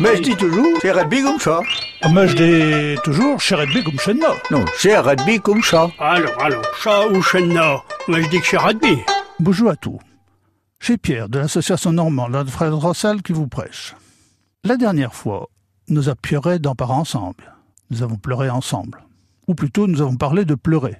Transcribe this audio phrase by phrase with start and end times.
[0.00, 1.60] Mais je dis toujours, c'est rugby comme ça.
[2.12, 4.20] Mais je dis toujours, chez rugby comme chez nous.
[4.52, 5.90] Non, c'est rugby comme ça.
[5.98, 8.98] Alors, alors, chat ou chenna Moi, je dis que c'est rugby.
[9.40, 9.98] Bonjour à tous.
[10.78, 13.96] Chez Pierre de l'association normande de Fred Rossal qui vous prêche.
[14.62, 15.48] La dernière fois,
[15.88, 17.56] nous avons pleuré d'en parler ensemble.
[17.90, 19.02] Nous avons pleuré ensemble.
[19.48, 20.96] Ou plutôt, nous avons parlé de pleurer.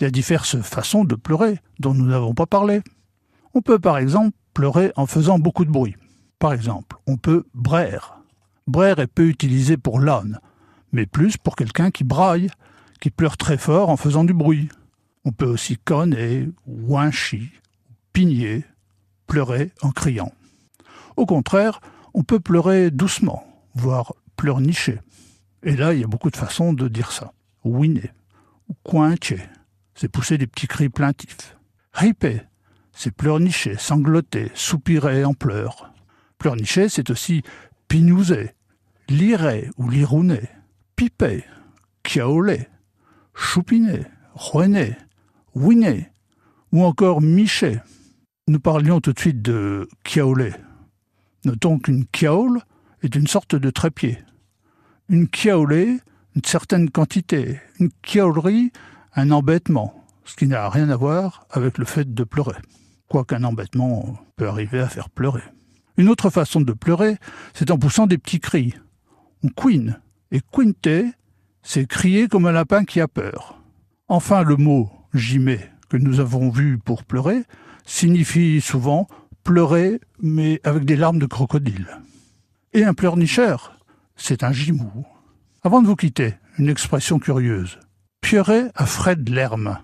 [0.00, 2.80] Il y a diverses façons de pleurer dont nous n'avons pas parlé.
[3.52, 5.96] On peut par exemple pleurer en faisant beaucoup de bruit.
[6.38, 8.20] Par exemple, on peut braire.
[8.66, 10.40] Braire est peu utilisé pour l'âne,
[10.92, 12.48] mais plus pour quelqu'un qui braille,
[13.00, 14.68] qui pleure très fort en faisant du bruit.
[15.24, 17.50] On peut aussi conner, winchi,
[18.12, 18.64] pigner,
[19.26, 20.32] pleurer en criant.
[21.16, 21.80] Au contraire,
[22.14, 23.44] on peut pleurer doucement,
[23.74, 25.00] voire pleurnicher.
[25.64, 27.32] Et là, il y a beaucoup de façons de dire ça.
[27.64, 28.12] Winner
[28.68, 29.42] ou coincher,
[29.94, 31.56] c'est pousser des petits cris plaintifs.
[31.92, 32.42] Riper,
[32.92, 35.92] c'est pleurnicher, sangloter, soupirer en pleurs.
[36.38, 37.42] Pleurnicher, c'est aussi
[37.88, 38.50] pinouser,
[39.08, 40.48] lirer ou lirouner,
[40.94, 41.44] piper,
[42.02, 42.68] kiaoler,
[43.34, 44.02] choupiner,
[44.34, 44.96] rouener,
[45.54, 46.10] winner
[46.72, 47.80] ou encore micher.
[48.46, 50.52] Nous parlions tout de suite de kiaoler.
[51.44, 52.60] Notons qu'une kiaole
[53.02, 54.18] est une sorte de trépied.
[55.08, 55.98] Une kiaolée,
[56.34, 57.60] une certaine quantité.
[57.80, 58.72] Une kiaolerie,
[59.14, 62.56] un embêtement, ce qui n'a rien à voir avec le fait de pleurer.
[63.08, 65.42] Quoiqu'un embêtement peut arriver à faire pleurer.
[65.98, 67.16] Une autre façon de pleurer,
[67.54, 68.74] c'est en poussant des petits cris.
[69.42, 70.00] On queen.
[70.30, 70.88] Et quinte,
[71.62, 73.60] c'est crier comme un lapin qui a peur.
[74.06, 77.42] Enfin, le mot gimet que nous avons vu pour pleurer
[77.84, 79.08] signifie souvent
[79.42, 81.88] pleurer, mais avec des larmes de crocodile.
[82.74, 83.78] Et un pleurnicheur,
[84.14, 85.06] c'est un gimou.
[85.64, 87.80] Avant de vous quitter, une expression curieuse.
[88.20, 89.78] Pleurer à frais l'herme.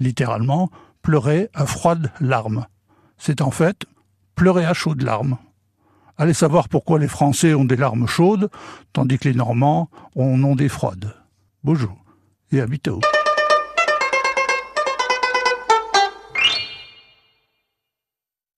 [0.00, 0.70] Littéralement,
[1.02, 2.66] pleurer à froide larmes.
[3.18, 3.84] C'est en fait
[4.34, 5.36] pleurer à chaudes larmes.
[6.22, 8.48] Allez savoir pourquoi les Français ont des larmes chaudes,
[8.92, 11.16] tandis que les Normands en ont des froides.
[11.64, 11.98] Bonjour
[12.52, 13.00] et à bientôt.